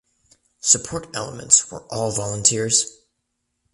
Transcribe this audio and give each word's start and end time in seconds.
Support 0.61 1.09
elements 1.15 1.69
were 1.69 1.83
all 1.93 2.09
volunteers. 2.11 3.01